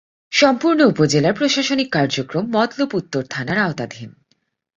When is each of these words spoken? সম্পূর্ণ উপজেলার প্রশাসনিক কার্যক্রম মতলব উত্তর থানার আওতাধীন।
সম্পূর্ণ 0.31 0.79
উপজেলার 0.85 1.33
প্রশাসনিক 1.33 1.89
কার্যক্রম 1.91 2.43
মতলব 2.55 2.89
উত্তর 2.93 3.21
থানার 3.29 3.57
আওতাধীন। 3.57 4.09